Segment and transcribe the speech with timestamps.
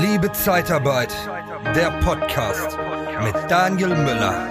[0.00, 1.14] Liebe Zeitarbeit,
[1.76, 2.76] der Podcast
[3.22, 4.48] mit Daniel Müller.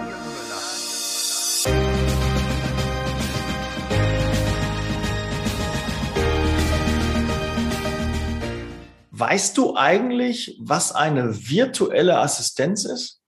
[9.11, 13.21] Weißt du eigentlich, was eine virtuelle Assistenz ist?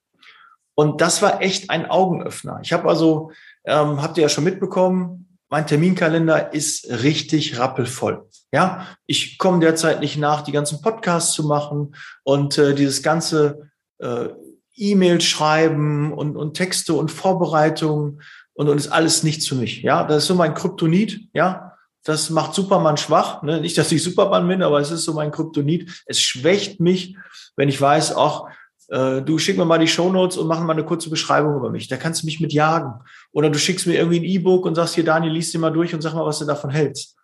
[0.76, 2.60] Und das war echt ein Augenöffner.
[2.62, 3.32] Ich habe also,
[3.66, 8.28] ähm, habt ihr ja schon mitbekommen, mein Terminkalender ist richtig rappelvoll.
[8.52, 13.72] Ja, ich komme derzeit nicht nach, die ganzen Podcasts zu machen und äh, dieses ganze
[13.98, 14.28] äh,
[14.76, 18.22] E-Mail schreiben und, und Texte und Vorbereitungen
[18.58, 19.84] und, und ist alles nichts für mich.
[19.84, 21.30] Ja, das ist so mein Kryptonit.
[21.34, 23.44] Ja, das macht Superman schwach.
[23.44, 23.62] Ne?
[23.62, 26.04] Nicht, dass ich Superman bin, aber es ist so mein Kryptonit.
[26.08, 27.16] Es schwächt mich,
[27.56, 28.46] wenn ich weiß, ach,
[28.88, 31.88] äh, du schick mir mal die Shownotes und mach mal eine kurze Beschreibung über mich.
[31.88, 32.94] Da kannst du mich mit jagen.
[33.32, 35.94] Oder du schickst mir irgendwie ein E-Book und sagst hier, Daniel, liest dir mal durch
[35.94, 37.16] und sag mal, was du davon hältst.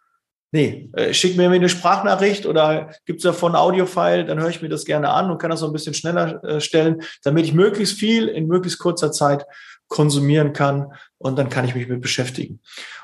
[0.51, 4.69] Nee, äh, schick mir eine Sprachnachricht oder gibt's davon ein Audiofile, dann höre ich mir
[4.69, 7.97] das gerne an und kann das so ein bisschen schneller äh, stellen, damit ich möglichst
[7.97, 9.47] viel in möglichst kurzer Zeit
[9.87, 10.91] konsumieren kann
[11.23, 12.59] und dann kann ich mich mit beschäftigen.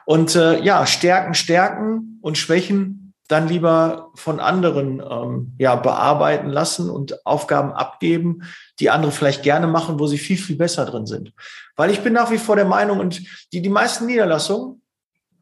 [0.06, 6.90] Und äh, ja, Stärken, Stärken und Schwächen dann lieber von anderen ähm, ja, bearbeiten lassen
[6.90, 8.44] und Aufgaben abgeben,
[8.79, 11.31] die andere vielleicht gerne machen, wo sie viel, viel besser drin sind.
[11.78, 13.22] Weil ich bin nach wie vor der Meinung, und
[13.53, 14.81] die, die meisten Niederlassungen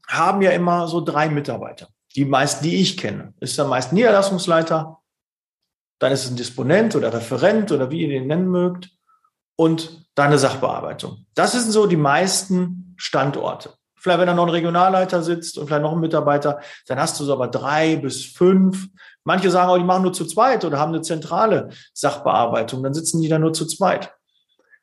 [0.05, 1.87] haben ja immer so drei Mitarbeiter.
[2.15, 4.99] Die meisten, die ich kenne, ist der meist Niederlassungsleiter,
[5.97, 8.91] dann ist es ein Disponent oder Referent oder wie ihr den nennen mögt
[9.55, 11.25] und deine Sachbearbeitung.
[11.35, 13.73] Das sind so die meisten Standorte.
[13.95, 17.23] Vielleicht, wenn da noch ein Regionalleiter sitzt und vielleicht noch ein Mitarbeiter, dann hast du
[17.23, 18.87] so aber drei bis fünf.
[19.23, 22.81] Manche sagen auch, die machen nur zu zweit oder haben eine zentrale Sachbearbeitung.
[22.81, 24.11] Dann sitzen die da nur zu zweit.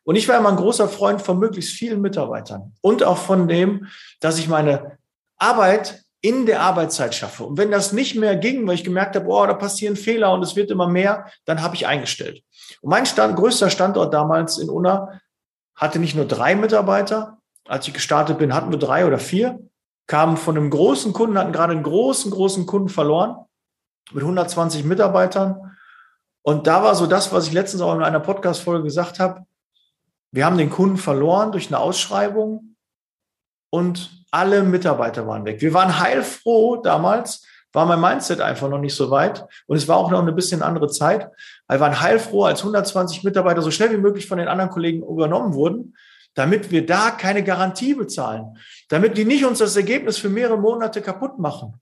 [0.04, 3.88] Und ich war immer ein großer Freund von möglichst vielen Mitarbeitern und auch von dem,
[4.20, 4.98] dass ich meine
[5.38, 7.44] Arbeit in der Arbeitszeit schaffe.
[7.44, 10.42] Und wenn das nicht mehr ging, weil ich gemerkt habe, oh, da passieren Fehler und
[10.42, 12.42] es wird immer mehr, dann habe ich eingestellt.
[12.82, 15.20] Und mein Stand, größter Standort damals in Unna
[15.74, 17.38] hatte nicht nur drei Mitarbeiter.
[17.66, 19.58] Als ich gestartet bin, hatten wir drei oder vier.
[20.06, 23.36] Kamen von einem großen Kunden, hatten gerade einen großen, großen Kunden verloren
[24.12, 25.76] mit 120 Mitarbeitern.
[26.42, 29.46] Und da war so das, was ich letztens auch in einer Podcast-Folge gesagt habe.
[30.30, 32.76] Wir haben den Kunden verloren durch eine Ausschreibung
[33.70, 35.62] und alle Mitarbeiter waren weg.
[35.62, 39.44] Wir waren heilfroh damals, war mein Mindset einfach noch nicht so weit.
[39.66, 41.28] Und es war auch noch eine bisschen andere Zeit.
[41.68, 45.54] Wir waren heilfroh, als 120 Mitarbeiter so schnell wie möglich von den anderen Kollegen übernommen
[45.54, 45.96] wurden,
[46.34, 48.56] damit wir da keine Garantie bezahlen,
[48.88, 51.74] damit die nicht uns das Ergebnis für mehrere Monate kaputt machen.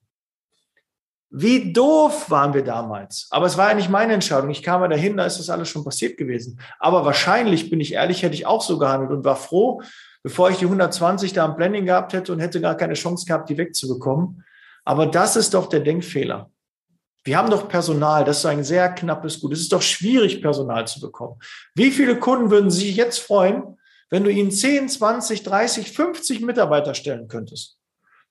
[1.34, 3.28] Wie doof waren wir damals.
[3.30, 4.50] Aber es war ja nicht meine Entscheidung.
[4.50, 6.60] Ich kam ja dahin, da ist das alles schon passiert gewesen.
[6.78, 9.82] Aber wahrscheinlich, bin ich ehrlich, hätte ich auch so gehandelt und war froh,
[10.22, 13.48] bevor ich die 120 da am Planning gehabt hätte und hätte gar keine Chance gehabt,
[13.48, 14.44] die wegzubekommen.
[14.84, 16.50] Aber das ist doch der Denkfehler.
[17.24, 19.52] Wir haben doch Personal, das ist ein sehr knappes Gut.
[19.52, 21.38] Es ist doch schwierig, Personal zu bekommen.
[21.74, 23.78] Wie viele Kunden würden sich jetzt freuen,
[24.10, 27.78] wenn du ihnen 10, 20, 30, 50 Mitarbeiter stellen könntest?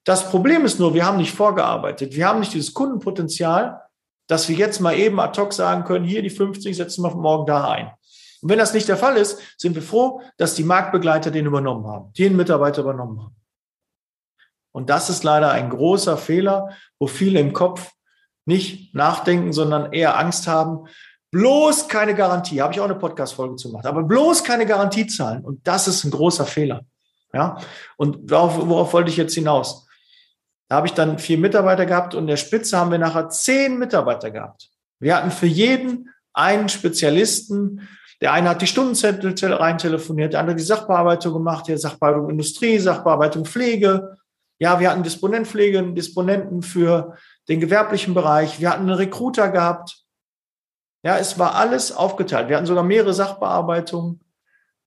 [0.03, 2.15] Das Problem ist nur, wir haben nicht vorgearbeitet.
[2.15, 3.81] Wir haben nicht dieses Kundenpotenzial,
[4.27, 7.45] dass wir jetzt mal eben ad hoc sagen können, hier die 50 setzen wir morgen
[7.45, 7.91] da ein.
[8.41, 11.85] Und wenn das nicht der Fall ist, sind wir froh, dass die Marktbegleiter den übernommen
[11.85, 13.35] haben, den Mitarbeiter übernommen haben.
[14.71, 16.69] Und das ist leider ein großer Fehler,
[16.99, 17.91] wo viele im Kopf
[18.45, 20.87] nicht nachdenken, sondern eher Angst haben.
[21.31, 22.61] Bloß keine Garantie.
[22.61, 23.85] Habe ich auch eine Podcast-Folge zu gemacht.
[23.85, 25.43] Aber bloß keine Garantie zahlen.
[25.43, 26.81] Und das ist ein großer Fehler.
[27.33, 27.57] Ja.
[27.97, 29.87] Und worauf, worauf wollte ich jetzt hinaus?
[30.67, 33.77] Da habe ich dann vier Mitarbeiter gehabt und in der Spitze haben wir nachher zehn
[33.77, 34.69] Mitarbeiter gehabt.
[34.99, 37.89] Wir hatten für jeden einen Spezialisten,
[38.21, 42.77] der eine hat die Stundenzettel rein telefoniert, der andere die Sachbearbeitung gemacht, der Sachbearbeitung Industrie,
[42.77, 44.17] Sachbearbeitung Pflege.
[44.61, 47.17] Ja, wir hatten Disponentpflege, einen Disponenten für
[47.49, 48.59] den gewerblichen Bereich.
[48.59, 50.03] Wir hatten einen Recruiter gehabt.
[51.03, 52.47] Ja, es war alles aufgeteilt.
[52.47, 54.19] Wir hatten sogar mehrere Sachbearbeitungen,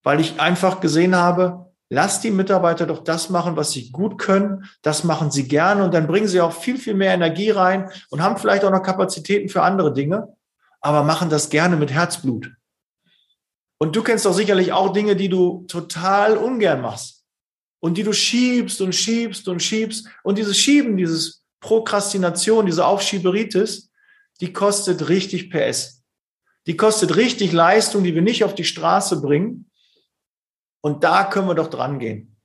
[0.04, 4.64] weil ich einfach gesehen habe, Lass die Mitarbeiter doch das machen, was sie gut können.
[4.82, 8.22] Das machen sie gerne und dann bringen sie auch viel, viel mehr Energie rein und
[8.22, 10.34] haben vielleicht auch noch Kapazitäten für andere Dinge,
[10.80, 12.50] aber machen das gerne mit Herzblut.
[13.78, 17.13] Und du kennst doch sicherlich auch Dinge, die du total ungern machst
[17.84, 20.08] und die du schiebst und schiebst und schiebst.
[20.22, 23.90] Und dieses Schieben, dieses Prokrastination, diese Aufschieberitis,
[24.40, 26.02] die kostet richtig PS.
[26.66, 29.70] Die kostet richtig Leistung, die wir nicht auf die Straße bringen.
[30.80, 32.38] Und da können wir doch dran gehen.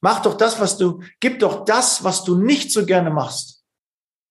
[0.00, 3.62] Mach doch das, was du, gib doch das, was du nicht so gerne machst.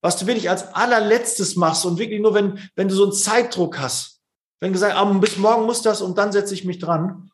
[0.02, 3.78] Was du wirklich als allerletztes machst und wirklich nur, wenn, wenn du so einen Zeitdruck
[3.78, 4.22] hast.
[4.60, 7.30] Wenn du sagst, ah, bis morgen muss das und dann setze ich mich dran.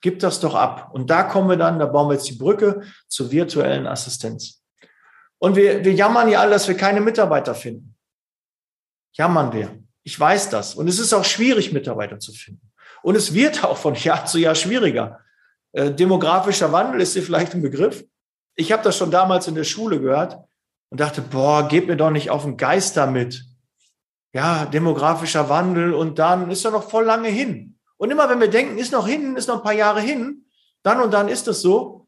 [0.00, 0.90] Gib das doch ab.
[0.92, 4.62] Und da kommen wir dann, da bauen wir jetzt die Brücke zur virtuellen Assistenz.
[5.38, 7.94] Und wir, wir jammern ja alle, dass wir keine Mitarbeiter finden.
[9.12, 9.78] Jammern wir.
[10.02, 10.74] Ich weiß das.
[10.74, 12.72] Und es ist auch schwierig, Mitarbeiter zu finden.
[13.02, 15.20] Und es wird auch von Jahr zu Jahr schwieriger.
[15.72, 18.04] Äh, demografischer Wandel ist dir vielleicht ein Begriff.
[18.54, 20.38] Ich habe das schon damals in der Schule gehört
[20.90, 23.44] und dachte, boah, geht mir doch nicht auf den Geist damit.
[24.32, 27.75] Ja, demografischer Wandel und dann ist er noch voll lange hin.
[27.98, 30.46] Und immer wenn wir denken, ist noch hin, ist noch ein paar Jahre hin,
[30.82, 32.06] dann und dann ist es so,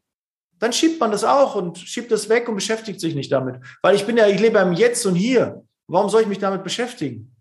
[0.59, 3.61] dann schiebt man das auch und schiebt es weg und beschäftigt sich nicht damit.
[3.81, 5.63] Weil ich bin ja, ich lebe im Jetzt und Hier.
[5.87, 7.35] Warum soll ich mich damit beschäftigen?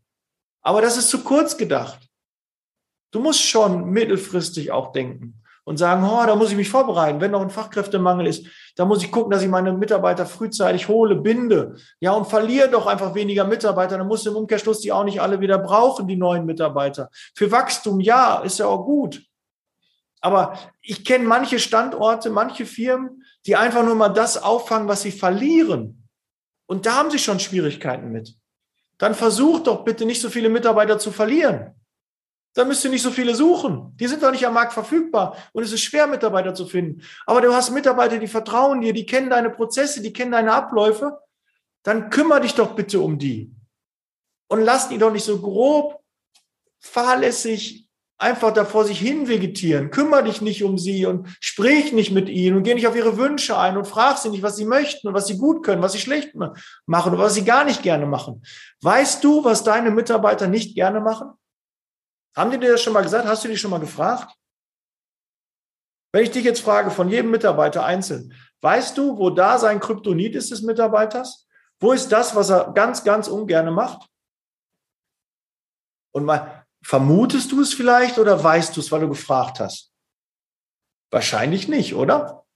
[0.62, 2.00] Aber das ist zu kurz gedacht.
[3.11, 7.20] Du musst schon mittelfristig auch denken und sagen, oh, da muss ich mich vorbereiten.
[7.20, 11.15] Wenn noch ein Fachkräftemangel ist, da muss ich gucken, dass ich meine Mitarbeiter frühzeitig hole,
[11.15, 11.76] binde.
[12.00, 13.99] Ja, und verliere doch einfach weniger Mitarbeiter.
[13.99, 17.11] Dann muss im Umkehrschluss die auch nicht alle wieder brauchen, die neuen Mitarbeiter.
[17.35, 19.23] Für Wachstum, ja, ist ja auch gut.
[20.23, 25.12] Aber ich kenne manche Standorte, manche Firmen, die einfach nur mal das auffangen, was sie
[25.12, 26.09] verlieren.
[26.64, 28.35] Und da haben sie schon Schwierigkeiten mit.
[28.97, 31.77] Dann versucht doch bitte nicht so viele Mitarbeiter zu verlieren.
[32.58, 33.93] Da müsst ihr nicht so viele suchen.
[34.00, 37.02] Die sind doch nicht am Markt verfügbar und es ist schwer, Mitarbeiter zu finden.
[37.25, 41.20] Aber du hast Mitarbeiter, die vertrauen dir, die kennen deine Prozesse, die kennen deine Abläufe.
[41.84, 43.55] Dann kümmere dich doch bitte um die.
[44.49, 46.02] Und lass die doch nicht so grob,
[46.81, 47.88] fahrlässig
[48.19, 49.93] einfach da vor sich hin vegetieren.
[49.93, 53.16] Kümmere dich nicht um sie und sprich nicht mit ihnen und geh nicht auf ihre
[53.16, 55.93] Wünsche ein und frag sie nicht, was sie möchten und was sie gut können, was
[55.93, 58.43] sie schlecht machen oder was sie gar nicht gerne machen.
[58.82, 61.34] Weißt du, was deine Mitarbeiter nicht gerne machen?
[62.38, 63.26] Haben die dir das schon mal gesagt?
[63.26, 64.32] Hast du dich schon mal gefragt?
[66.12, 70.37] Wenn ich dich jetzt frage, von jedem Mitarbeiter einzeln, weißt du, wo da sein Kryptonit
[70.37, 71.49] ist des Mitarbeiters?
[71.81, 74.08] Wo ist das, was er ganz, ganz ungerne macht?
[76.14, 79.93] Und mal, vermutest du es vielleicht oder weißt du es, weil du gefragt hast?
[81.11, 82.46] Wahrscheinlich nicht, oder?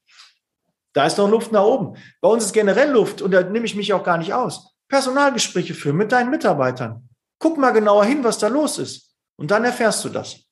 [0.95, 1.97] Da ist noch Luft nach oben.
[2.21, 4.77] Bei uns ist generell Luft und da nehme ich mich auch gar nicht aus.
[4.89, 7.09] Personalgespräche führen mit deinen Mitarbeitern.
[7.41, 9.12] Guck mal genauer hin, was da los ist.
[9.43, 10.45] Und dann erfährst du das.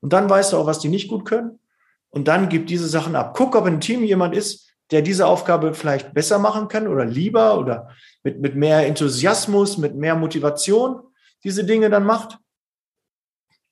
[0.00, 1.60] Und dann weißt du auch, was die nicht gut können.
[2.08, 3.34] Und dann gib diese Sachen ab.
[3.36, 7.58] Guck, ob im Team jemand ist, der diese Aufgabe vielleicht besser machen kann oder lieber
[7.58, 11.02] oder mit, mit mehr Enthusiasmus, mit mehr Motivation
[11.44, 12.38] diese Dinge dann macht.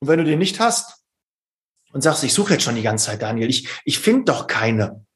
[0.01, 1.03] Und wenn du den nicht hast
[1.93, 5.07] und sagst, ich suche jetzt schon die ganze Zeit, Daniel, ich, ich finde doch keine,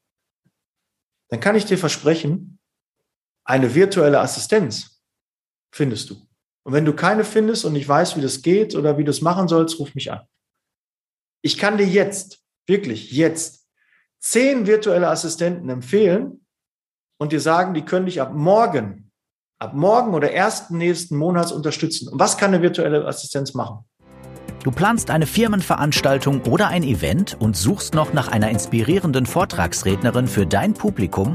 [1.29, 2.59] dann kann ich dir versprechen,
[3.45, 5.03] eine virtuelle Assistenz
[5.71, 6.27] findest du.
[6.65, 9.21] Und wenn du keine findest und nicht weißt, wie das geht oder wie du es
[9.21, 10.23] machen sollst, ruf mich an.
[11.43, 13.67] Ich kann dir jetzt, wirklich jetzt,
[14.21, 16.47] zehn virtuelle Assistenten empfehlen
[17.19, 19.11] und dir sagen, die können dich ab morgen,
[19.59, 22.09] ab morgen oder ersten nächsten Monats unterstützen.
[22.09, 23.85] Und was kann eine virtuelle Assistenz machen?
[24.63, 30.47] Du planst eine Firmenveranstaltung oder ein Event und suchst noch nach einer inspirierenden Vortragsrednerin für
[30.47, 31.35] dein Publikum?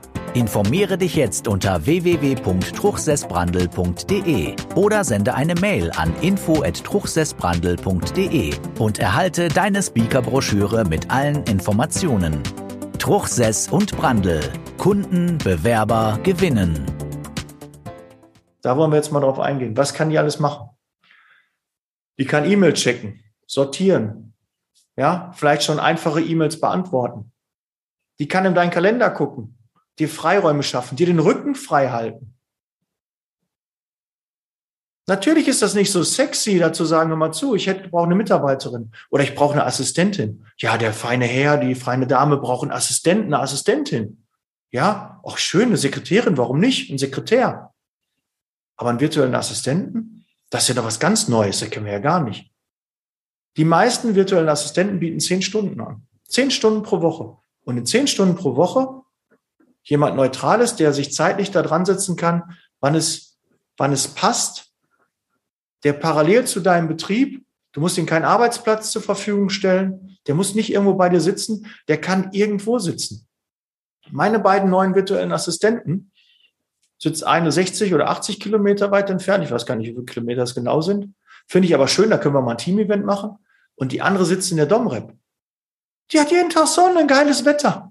[0.33, 10.85] Informiere dich jetzt unter www.truchsessbrandel.de oder sende eine Mail an info@truchsessbrandel.de und erhalte deine Speakerbroschüre
[10.85, 12.41] mit allen Informationen.
[12.97, 14.39] Truchsess und Brandel.
[14.77, 16.85] Kunden, Bewerber gewinnen.
[18.61, 19.75] Da wollen wir jetzt mal drauf eingehen.
[19.75, 20.69] Was kann die alles machen?
[22.17, 24.33] Die kann E-Mail checken, sortieren,
[24.95, 27.33] ja, vielleicht schon einfache E-Mails beantworten.
[28.17, 29.57] Die kann in deinen Kalender gucken
[30.01, 32.33] dir Freiräume schaffen, dir den Rücken frei halten.
[35.07, 38.15] Natürlich ist das nicht so sexy, dazu sagen, hör mal zu, ich hätte, brauche eine
[38.15, 40.45] Mitarbeiterin oder ich brauche eine Assistentin.
[40.57, 44.25] Ja, der feine Herr, die feine Dame braucht einen Assistenten, eine Assistentin.
[44.71, 46.89] Ja, auch schön, eine Sekretärin, warum nicht?
[46.89, 47.73] Ein Sekretär.
[48.77, 51.99] Aber einen virtuellen Assistenten, das ist ja doch was ganz Neues, das kennen wir ja
[51.99, 52.51] gar nicht.
[53.57, 56.07] Die meisten virtuellen Assistenten bieten zehn Stunden an.
[56.27, 57.37] Zehn Stunden pro Woche.
[57.63, 59.00] Und in zehn Stunden pro Woche
[59.83, 63.39] jemand Neutrales, der sich zeitlich da dran setzen kann, wann es,
[63.77, 64.71] wann es passt,
[65.83, 70.55] der parallel zu deinem Betrieb, du musst ihm keinen Arbeitsplatz zur Verfügung stellen, der muss
[70.55, 73.27] nicht irgendwo bei dir sitzen, der kann irgendwo sitzen.
[74.09, 76.11] Meine beiden neuen virtuellen Assistenten
[76.97, 79.43] sitzt eine 60 oder 80 Kilometer weit entfernt.
[79.43, 81.15] Ich weiß gar nicht, wie viele Kilometer es genau sind.
[81.47, 83.37] Finde ich aber schön, da können wir mal ein Team-Event machen.
[83.75, 85.13] Und die andere sitzt in der Domrep.
[86.11, 87.89] Die hat jeden Tag Sonne, ein geiles Wetter.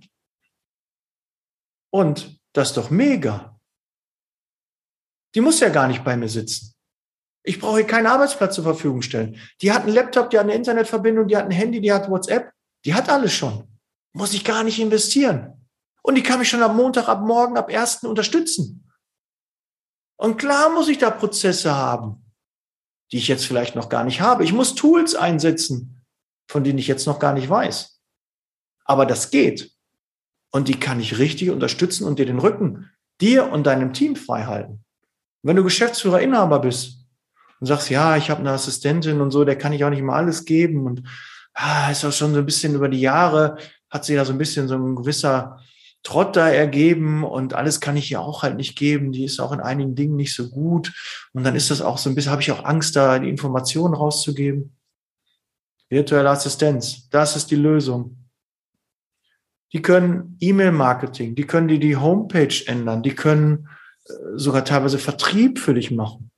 [1.91, 3.59] Und das ist doch mega.
[5.35, 6.75] Die muss ja gar nicht bei mir sitzen.
[7.43, 9.39] Ich brauche hier keinen Arbeitsplatz zur Verfügung stellen.
[9.63, 12.53] Die hat einen Laptop, die hat eine Internetverbindung, die hat ein Handy, die hat WhatsApp.
[12.85, 13.67] Die hat alles schon.
[14.13, 15.69] Muss ich gar nicht investieren.
[16.03, 18.91] Und die kann mich schon am Montag, ab morgen, ab ersten unterstützen.
[20.17, 22.33] Und klar muss ich da Prozesse haben,
[23.13, 24.45] die ich jetzt vielleicht noch gar nicht habe.
[24.45, 26.05] Ich muss Tools einsetzen,
[26.49, 28.03] von denen ich jetzt noch gar nicht weiß.
[28.85, 29.73] Aber das geht.
[30.51, 32.91] Und die kann ich richtig unterstützen und dir den Rücken,
[33.21, 34.85] dir und deinem Team frei halten.
[35.43, 37.07] Wenn du Geschäftsführer, Inhaber bist
[37.61, 40.17] und sagst, ja, ich habe eine Assistentin und so, der kann ich auch nicht mal
[40.17, 41.03] alles geben und
[41.55, 44.39] ah, ist auch schon so ein bisschen über die Jahre, hat sich da so ein
[44.39, 45.61] bisschen so ein gewisser
[46.03, 49.13] Trott da ergeben und alles kann ich ihr auch halt nicht geben.
[49.13, 50.93] Die ist auch in einigen Dingen nicht so gut.
[51.33, 53.95] Und dann ist das auch so ein bisschen, habe ich auch Angst, da die Informationen
[53.95, 54.77] rauszugeben.
[55.91, 58.17] Virtuelle Assistenz, das ist die Lösung.
[59.73, 63.69] Die können E-Mail-Marketing, die können dir die Homepage ändern, die können
[64.07, 66.31] äh, sogar teilweise Vertrieb für dich machen.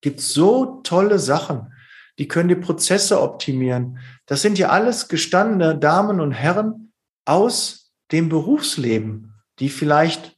[0.00, 1.72] Gibt so tolle Sachen.
[2.18, 3.98] Die können die Prozesse optimieren.
[4.26, 6.92] Das sind ja alles gestandene Damen und Herren
[7.24, 10.36] aus dem Berufsleben, die vielleicht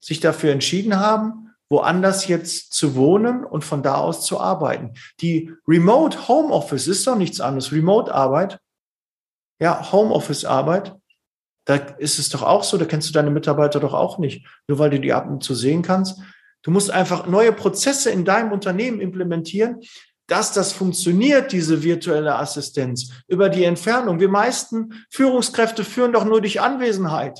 [0.00, 4.92] sich dafür entschieden haben, woanders jetzt zu wohnen und von da aus zu arbeiten.
[5.20, 7.72] Die Remote Homeoffice ist doch nichts anderes.
[7.72, 8.60] Remote Arbeit
[9.62, 10.96] ja, Homeoffice-Arbeit,
[11.66, 14.80] da ist es doch auch so, da kennst du deine Mitarbeiter doch auch nicht, nur
[14.80, 16.18] weil du die ab und zu sehen kannst.
[16.62, 19.80] Du musst einfach neue Prozesse in deinem Unternehmen implementieren,
[20.26, 24.18] dass das funktioniert, diese virtuelle Assistenz über die Entfernung.
[24.18, 27.38] Wir meisten Führungskräfte führen doch nur durch Anwesenheit.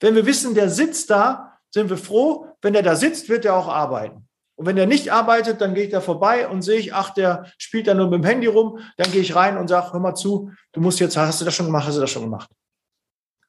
[0.00, 2.46] Wenn wir wissen, der sitzt da, sind wir froh.
[2.62, 4.27] Wenn der da sitzt, wird er auch arbeiten.
[4.58, 7.46] Und wenn der nicht arbeitet, dann gehe ich da vorbei und sehe ich, ach, der
[7.58, 8.80] spielt da nur mit dem Handy rum.
[8.96, 11.54] Dann gehe ich rein und sage, hör mal zu, du musst jetzt, hast du das
[11.54, 12.50] schon gemacht, hast du das schon gemacht.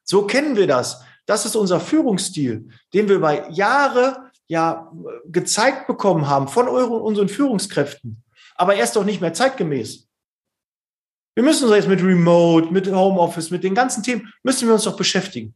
[0.04, 1.02] So kennen wir das.
[1.26, 4.92] Das ist unser Führungsstil, den wir über Jahre ja
[5.26, 8.24] gezeigt bekommen haben von euren, unseren Führungskräften.
[8.54, 10.08] Aber er ist doch nicht mehr zeitgemäß.
[11.34, 14.84] Wir müssen uns jetzt mit Remote, mit Homeoffice, mit den ganzen Themen, müssen wir uns
[14.84, 15.56] doch beschäftigen.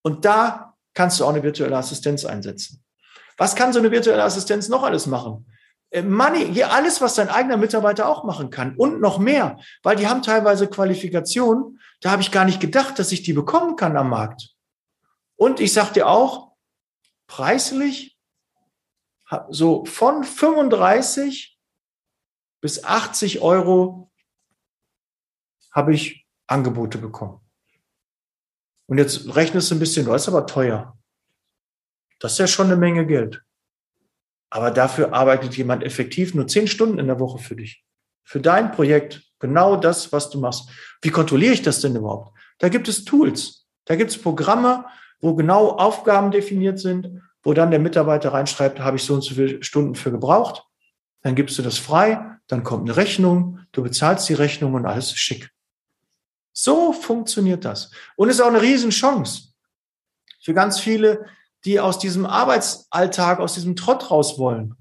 [0.00, 2.82] Und da kannst du auch eine virtuelle Assistenz einsetzen.
[3.36, 5.46] Was kann so eine virtuelle Assistenz noch alles machen?
[5.90, 9.96] Äh, Money, hier alles, was dein eigener Mitarbeiter auch machen kann und noch mehr, weil
[9.96, 13.96] die haben teilweise Qualifikationen, da habe ich gar nicht gedacht, dass ich die bekommen kann
[13.96, 14.54] am Markt.
[15.36, 16.52] Und ich sage dir auch,
[17.26, 18.18] preislich
[19.48, 21.58] so von 35
[22.60, 24.10] bis 80 Euro
[25.72, 27.40] habe ich Angebote bekommen.
[28.86, 30.98] Und jetzt rechnest du ein bisschen, du ist aber teuer.
[32.22, 33.42] Das ist ja schon eine Menge Geld.
[34.48, 37.84] Aber dafür arbeitet jemand effektiv nur zehn Stunden in der Woche für dich.
[38.22, 39.24] Für dein Projekt.
[39.40, 40.70] Genau das, was du machst.
[41.00, 42.38] Wie kontrolliere ich das denn überhaupt?
[42.58, 43.66] Da gibt es Tools.
[43.86, 44.84] Da gibt es Programme,
[45.20, 49.34] wo genau Aufgaben definiert sind, wo dann der Mitarbeiter reinschreibt, habe ich so und so
[49.34, 50.62] viele Stunden für gebraucht.
[51.22, 55.06] Dann gibst du das frei, dann kommt eine Rechnung, du bezahlst die Rechnung und alles
[55.06, 55.50] ist schick.
[56.52, 57.90] So funktioniert das.
[58.14, 59.54] Und ist auch eine Riesenchance
[60.40, 61.26] für ganz viele,
[61.64, 64.74] die aus diesem Arbeitsalltag, aus diesem Trott raus wollen.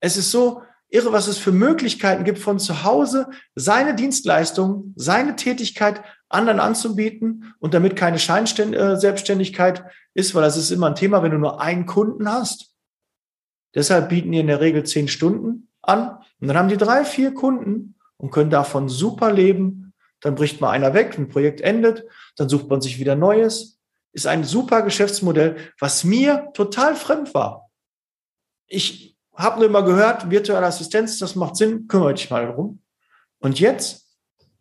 [0.00, 5.36] Es ist so irre, was es für Möglichkeiten gibt, von zu Hause seine Dienstleistung, seine
[5.36, 11.22] Tätigkeit anderen anzubieten und damit keine Scheinselbstständigkeit äh, ist, weil das ist immer ein Thema,
[11.22, 12.74] wenn du nur einen Kunden hast.
[13.74, 17.34] Deshalb bieten die in der Regel zehn Stunden an und dann haben die drei, vier
[17.34, 19.92] Kunden und können davon super leben.
[20.20, 22.04] Dann bricht mal einer weg, ein Projekt endet,
[22.36, 23.77] dann sucht man sich wieder Neues
[24.12, 27.70] ist ein super Geschäftsmodell, was mir total fremd war.
[28.66, 32.82] Ich habe nur immer gehört, virtuelle Assistenz, das macht Sinn, kümmere dich mal darum.
[33.38, 34.06] Und jetzt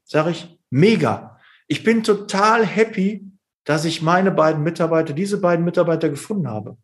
[0.04, 1.40] sage ich, mega.
[1.68, 3.30] Ich bin total happy,
[3.64, 6.78] dass ich meine beiden Mitarbeiter, diese beiden Mitarbeiter gefunden habe.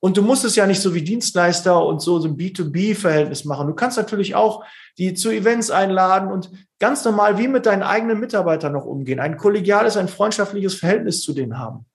[0.00, 3.66] Und du musst es ja nicht so wie Dienstleister und so, so ein B2B-Verhältnis machen.
[3.66, 4.64] Du kannst natürlich auch
[4.96, 9.18] die zu Events einladen und ganz normal wie mit deinen eigenen Mitarbeitern noch umgehen.
[9.18, 11.86] Ein kollegiales, ein freundschaftliches Verhältnis zu denen haben.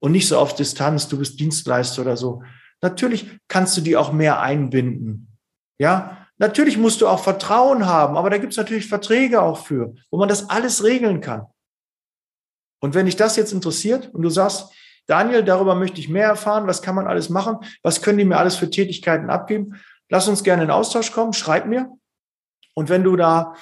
[0.00, 2.42] Und nicht so auf Distanz, du bist Dienstleister oder so.
[2.80, 5.36] Natürlich kannst du die auch mehr einbinden.
[5.78, 9.94] Ja, Natürlich musst du auch Vertrauen haben, aber da gibt es natürlich Verträge auch für,
[10.10, 11.46] wo man das alles regeln kann.
[12.80, 14.72] Und wenn dich das jetzt interessiert und du sagst,
[15.10, 18.38] Daniel, darüber möchte ich mehr erfahren, was kann man alles machen, was können die mir
[18.38, 19.74] alles für Tätigkeiten abgeben,
[20.08, 21.90] lass uns gerne in Austausch kommen, schreib mir.
[22.74, 23.56] Und wenn du da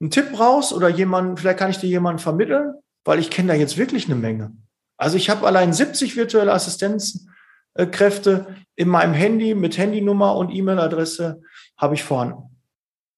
[0.00, 3.54] einen Tipp brauchst oder jemanden, vielleicht kann ich dir jemanden vermitteln, weil ich kenne da
[3.54, 4.52] jetzt wirklich eine Menge.
[4.96, 11.42] Also ich habe allein 70 virtuelle Assistenzkräfte in meinem Handy mit Handynummer und E-Mail-Adresse
[11.76, 12.60] habe ich vorhanden.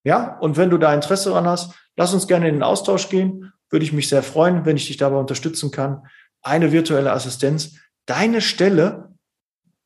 [0.04, 3.52] Ja, und wenn du da Interesse dran hast, lass uns gerne in den Austausch gehen.
[3.68, 6.06] Würde ich mich sehr freuen, wenn ich dich dabei unterstützen kann.
[6.44, 9.12] Eine virtuelle Assistenz, deine Stelle,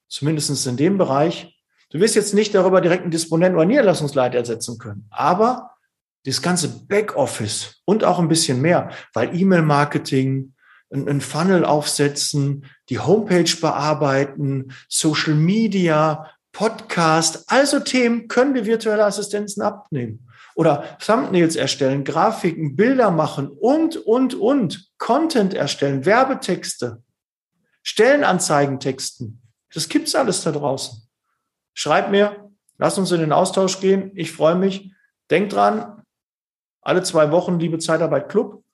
[0.08, 1.58] zumindest in dem Bereich,
[1.90, 5.70] du wirst jetzt nicht darüber direkt einen Disponent oder Niederlassungsleiter ersetzen können, aber
[6.26, 10.52] das ganze Backoffice und auch ein bisschen mehr, weil E-Mail-Marketing,
[10.90, 19.62] ein, Funnel aufsetzen, die Homepage bearbeiten, Social Media, Podcast, also Themen können wir virtuelle Assistenzen
[19.62, 20.28] abnehmen.
[20.56, 27.00] Oder Thumbnails erstellen, Grafiken, Bilder machen und, und, und, Content erstellen, Werbetexte,
[27.84, 29.40] Stellenanzeigen texten.
[29.72, 31.00] Das gibt's alles da draußen.
[31.74, 34.10] Schreib mir, lass uns in den Austausch gehen.
[34.16, 34.92] Ich freue mich.
[35.30, 36.02] Denk dran,
[36.80, 38.64] alle zwei Wochen Liebe Zeitarbeit Club,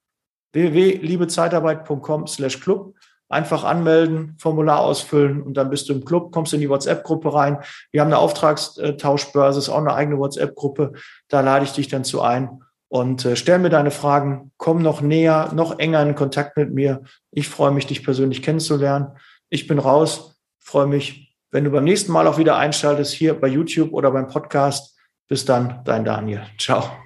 [0.55, 2.95] www.liebezeitarbeit.com slash Club.
[3.29, 7.59] Einfach anmelden, Formular ausfüllen und dann bist du im Club, kommst in die WhatsApp-Gruppe rein.
[7.91, 10.93] Wir haben eine Auftragstauschbörse, ist auch eine eigene WhatsApp-Gruppe.
[11.29, 15.01] Da lade ich dich dann zu ein und äh, stell mir deine Fragen, komm noch
[15.01, 17.03] näher, noch enger in Kontakt mit mir.
[17.33, 19.17] Ich freue mich, dich persönlich kennenzulernen.
[19.49, 23.49] Ich bin raus, freue mich, wenn du beim nächsten Mal auch wieder einschaltest, hier bei
[23.49, 24.97] YouTube oder beim Podcast.
[25.29, 26.43] Bis dann, dein Daniel.
[26.59, 27.04] Ciao.